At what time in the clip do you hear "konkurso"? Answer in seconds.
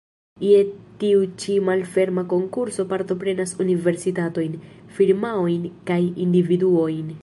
2.33-2.87